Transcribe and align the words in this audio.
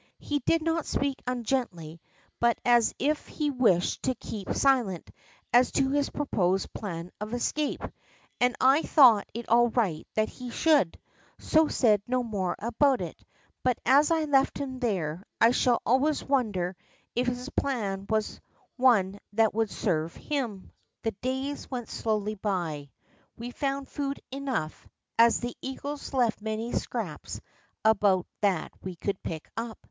He 0.17 0.39
did 0.39 0.63
not 0.63 0.87
speak 0.87 1.21
ungently, 1.27 1.99
but 2.39 2.57
as 2.65 2.95
if 2.97 3.27
he 3.27 3.51
wished 3.51 4.01
THE 4.01 4.09
REST 4.09 4.09
OF 4.09 4.09
BOOM 4.09 4.09
A 4.09 4.09
ROOM 4.09 4.15
S 4.17 4.23
STORY 4.25 4.43
63 4.45 4.45
to 4.45 4.49
keep 4.49 4.61
silent 4.63 5.09
as 5.53 5.71
to 5.73 5.89
his 5.91 6.09
proposed 6.09 6.73
plan 6.73 7.11
of 7.21 7.33
escape, 7.35 7.83
and 8.39 8.55
I 8.59 8.81
thought 8.81 9.29
it 9.35 9.47
all 9.47 9.67
right 9.69 10.07
that 10.15 10.27
he 10.29 10.49
should, 10.49 10.97
so 11.37 11.67
said 11.67 12.01
no 12.07 12.23
more 12.23 12.55
about 12.57 13.01
it. 13.01 13.23
But 13.61 13.77
as 13.85 14.09
I 14.09 14.23
left 14.23 14.57
him 14.57 14.79
there, 14.79 15.23
I 15.39 15.51
shall 15.51 15.83
always 15.85 16.23
wonder 16.23 16.75
if 17.15 17.27
his 17.27 17.49
plan 17.49 18.07
was 18.09 18.41
one 18.77 19.19
that 19.33 19.53
would 19.53 19.69
serve 19.69 20.15
him. 20.15 20.71
The 21.03 21.11
days 21.11 21.69
went 21.69 21.89
slowly 21.89 22.33
by. 22.33 22.89
We 23.37 23.51
found 23.51 23.87
food 23.87 24.19
enough, 24.31 24.87
as 25.19 25.41
the 25.41 25.55
eagles 25.61 26.11
left 26.11 26.41
many 26.41 26.71
scraps 26.73 27.39
about 27.85 28.25
that 28.41 28.71
we 28.81 28.95
could 28.95 29.21
pick 29.21 29.47
up. 29.55 29.77